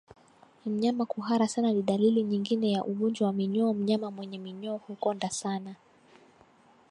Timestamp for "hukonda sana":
4.77-5.75